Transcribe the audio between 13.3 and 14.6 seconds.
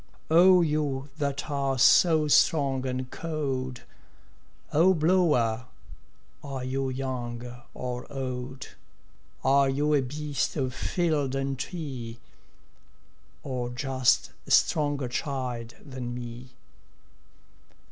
Or just a